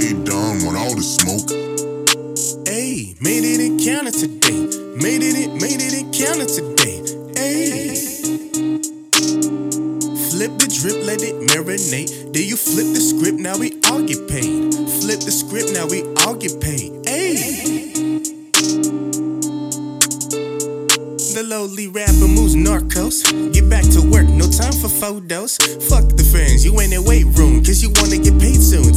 [0.00, 1.44] K Don want all the smoke.
[2.64, 4.64] Ayy, made it in Canada today.
[4.96, 7.04] Made it in, made it in Canada today.
[7.36, 8.00] Ayy.
[10.32, 12.32] Flip the drip, let it marinate.
[12.32, 14.72] Then you flip the script, now we all get paid.
[15.04, 16.96] Flip the script, now we all get paid.
[17.04, 17.90] Ayy.
[21.34, 23.20] The lowly rapper moves narcos.
[23.52, 25.58] Get back to work, no time for photos.
[25.92, 28.49] Fuck the fans, you ain't in the weight room, cause you wanna get paid.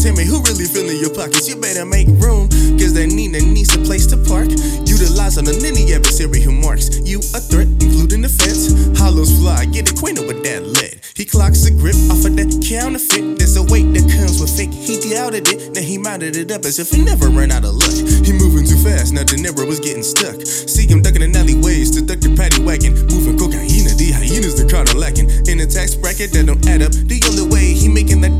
[0.03, 3.71] Tell me who really filling your pockets, you better make room, cause that Nina needs
[3.71, 4.51] a place to park.
[4.83, 8.67] Utilize on any adversary who marks you a threat, including the fence.
[8.99, 10.99] Hollows fly, get acquainted with that lead.
[11.15, 13.39] He clocks a grip off of that counterfeit.
[13.39, 14.75] There's a weight that comes with fake.
[14.75, 17.71] He doubted it, now he mounted it up as if he never ran out of
[17.71, 17.95] luck.
[17.95, 20.35] He moving too fast, now De Niro was getting stuck.
[20.43, 22.91] See him ducking in alleyways to duck the paddy wagon.
[23.07, 25.31] Moving cocaine, the hyenas the car lacking.
[25.47, 26.91] In a tax bracket that don't add up.
[26.91, 28.35] The only way he making that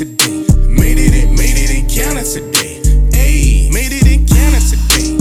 [0.00, 0.48] today.
[0.64, 2.80] Made it made it in Canada today.
[3.12, 5.12] Ayy, made it in Canada today.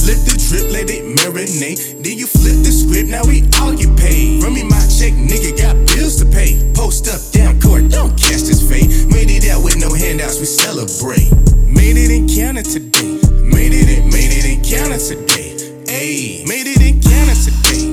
[0.00, 2.00] Flip the drip, let it marinate.
[2.00, 4.40] Then you flip the script, now we all get paid.
[4.40, 6.56] Run me my check, nigga, got bills to pay.
[6.72, 8.88] Post up, down court, don't cast his fate.
[9.12, 11.28] Made it out with no handouts, we celebrate.
[11.68, 13.20] Made it in Canada today.
[13.44, 15.52] Made it made it in Canada today.
[15.92, 17.92] Ayy, made it in Canada today.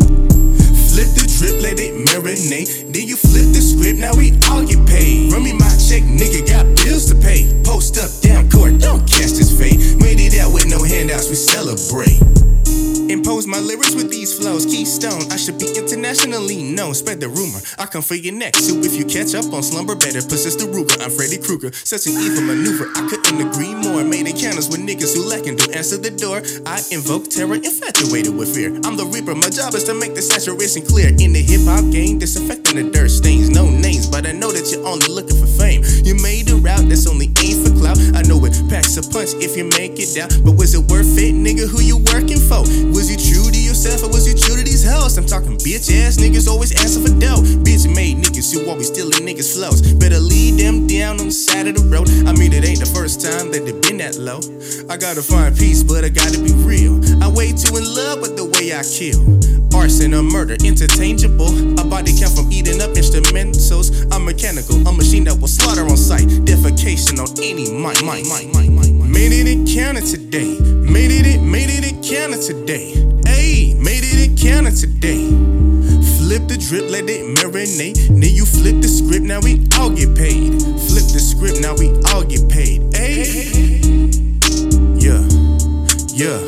[0.95, 2.87] Flip the drip, let it marinate.
[2.87, 3.18] Then you
[3.99, 5.31] now we all get paid.
[5.31, 7.51] Run me my check, nigga, got bills to pay.
[7.63, 9.77] Post up, down court, don't cast his fate.
[10.01, 12.19] Made it out with no handouts, we celebrate.
[13.09, 14.65] Impose my lyrics with these flows.
[14.67, 16.93] Keystone, I should be internationally known.
[16.93, 18.69] Spread the rumor, I come for your next.
[18.69, 21.01] So if you catch up on slumber, better possess the Ruger.
[21.01, 22.85] I'm Freddy Krueger, such an evil maneuver.
[22.93, 24.03] I couldn't agree more.
[24.03, 26.45] Made encounters with niggas who lacking to answer the door.
[26.69, 28.77] I invoke terror, infatuated with fear.
[28.85, 31.09] I'm the Reaper, my job is to make the saturation clear.
[31.09, 33.49] In the hip hop game, disinfecting the dirt stains.
[33.49, 33.65] No
[34.29, 35.81] I know that you're only looking for fame.
[36.05, 37.97] You made a route that's only aimed for clout.
[38.13, 40.29] I know it packs a punch if you make it down.
[40.45, 41.65] But was it worth it, nigga?
[41.65, 42.61] Who you working for?
[42.93, 45.17] Was you true to yourself or was you true to these hoes?
[45.17, 47.41] I'm talking bitch ass niggas always answer for dough.
[47.65, 49.81] Bitch made niggas who always stealing niggas' flows.
[49.97, 52.05] Better lead them down on the side of the road.
[52.29, 54.45] I mean, it ain't the first time that they been that low.
[54.93, 57.01] I gotta find peace, but I gotta be real.
[57.17, 59.25] I way too in love with the way I kill.
[59.73, 61.49] Arson or murder, interchangeable.
[61.79, 63.68] A body count from eating up instrumentals.
[67.43, 68.91] Any mic, mic, mic, mic, mic.
[69.09, 70.59] Made it in Canada today.
[70.59, 72.93] Made it in, made it in Canada today.
[73.23, 75.27] Ayy, made it in Canada today.
[76.17, 77.95] Flip the drip, let it marinate.
[78.07, 80.61] Then you flip the script, now we all get paid.
[80.61, 82.81] Flip the script, now we all get paid.
[82.93, 83.55] Ayy,
[84.99, 85.23] yeah,
[86.13, 86.39] yeah.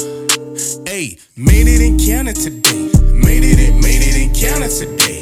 [0.91, 2.89] Ayy, made it in Canada today.
[3.01, 5.20] Made it in, made it in Canada today.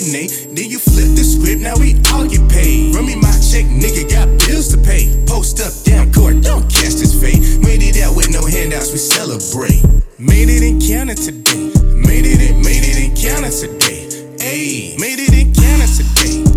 [0.00, 2.94] Then you flip the script, now we all get paid.
[2.96, 5.12] Run me my check, nigga, got bills to pay.
[5.28, 7.60] Post up, down court, don't cast this fate.
[7.60, 9.84] Made it out with no handouts, we celebrate.
[10.16, 11.68] Made it in Canada today.
[11.92, 14.08] Made it in, made it in Canada today.
[14.40, 16.48] Ayy, made it in Canada today.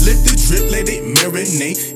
[0.00, 1.93] Flip the drip, let it marinate.